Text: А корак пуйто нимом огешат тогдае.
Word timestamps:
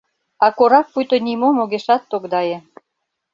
А 0.45 0.47
корак 0.57 0.87
пуйто 0.93 1.17
нимом 1.25 1.55
огешат 1.63 2.03
тогдае. 2.11 2.57